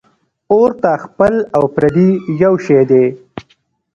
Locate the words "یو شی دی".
2.43-3.03